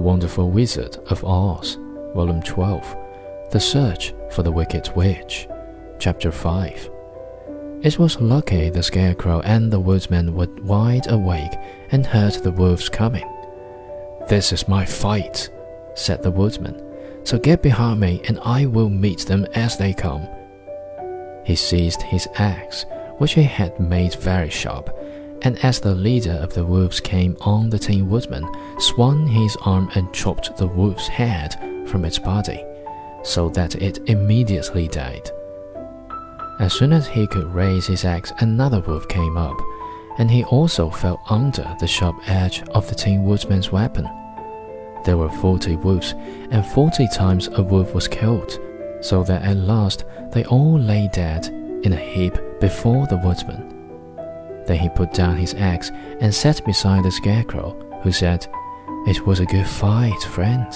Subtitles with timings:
[0.00, 1.78] Wonderful Wizard of Oz,
[2.14, 2.96] Volume 12
[3.50, 5.48] The Search for the Wicked Witch,
[5.98, 6.90] Chapter 5.
[7.82, 11.52] It was lucky the Scarecrow and the Woodsman were wide awake
[11.90, 13.30] and heard the wolves coming.
[14.28, 15.50] This is my fight,
[15.94, 16.82] said the Woodsman,
[17.24, 20.26] so get behind me and I will meet them as they come.
[21.44, 22.86] He seized his axe,
[23.18, 24.96] which he had made very sharp,
[25.44, 28.48] and as the leader of the wolves came on, the Tin Woodman
[28.78, 31.54] swung his arm and chopped the wolf's head
[31.86, 32.64] from its body,
[33.22, 35.30] so that it immediately died.
[36.60, 39.56] As soon as he could raise his axe, another wolf came up,
[40.18, 44.08] and he also fell under the sharp edge of the Tin Woodman's weapon.
[45.04, 46.14] There were forty wolves,
[46.50, 48.58] and forty times a wolf was killed,
[49.02, 51.48] so that at last they all lay dead
[51.84, 53.73] in a heap before the Woodman.
[54.66, 58.46] Then he put down his axe and sat beside the Scarecrow, who said,
[59.06, 60.66] It was a good fight, friend.